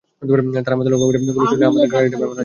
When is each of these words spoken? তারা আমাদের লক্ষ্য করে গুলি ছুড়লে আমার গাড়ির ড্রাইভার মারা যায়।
তারা 0.67 0.75
আমাদের 0.75 0.91
লক্ষ্য 0.93 1.07
করে 1.09 1.17
গুলি 1.35 1.47
ছুড়লে 1.51 1.65
আমার 1.69 1.89
গাড়ির 1.93 2.11
ড্রাইভার 2.11 2.19
মারা 2.21 2.25
যায়। 2.29 2.39